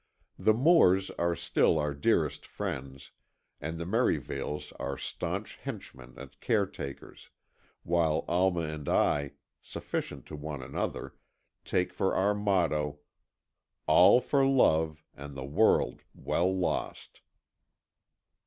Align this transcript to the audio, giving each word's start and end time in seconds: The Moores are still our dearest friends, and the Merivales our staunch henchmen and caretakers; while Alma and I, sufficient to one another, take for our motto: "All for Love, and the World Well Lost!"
The 0.39 0.55
Moores 0.55 1.11
are 1.19 1.35
still 1.35 1.77
our 1.77 1.93
dearest 1.93 2.43
friends, 2.43 3.11
and 3.59 3.77
the 3.77 3.85
Merivales 3.85 4.73
our 4.79 4.97
staunch 4.97 5.57
henchmen 5.57 6.15
and 6.17 6.39
caretakers; 6.39 7.29
while 7.83 8.25
Alma 8.27 8.61
and 8.61 8.89
I, 8.89 9.33
sufficient 9.61 10.25
to 10.25 10.35
one 10.35 10.63
another, 10.63 11.13
take 11.65 11.93
for 11.93 12.15
our 12.15 12.33
motto: 12.33 12.97
"All 13.85 14.19
for 14.19 14.43
Love, 14.43 15.03
and 15.13 15.37
the 15.37 15.45
World 15.45 16.01
Well 16.15 16.51
Lost!" 16.51 17.21